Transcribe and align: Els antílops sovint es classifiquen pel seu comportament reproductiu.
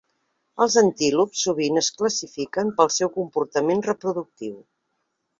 Els 0.65 0.75
antílops 0.81 1.41
sovint 1.47 1.77
es 1.81 1.89
classifiquen 1.99 2.71
pel 2.79 2.89
seu 2.95 3.11
comportament 3.19 3.85
reproductiu. 3.89 4.57